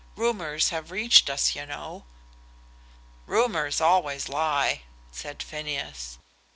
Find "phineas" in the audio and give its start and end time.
5.43-6.17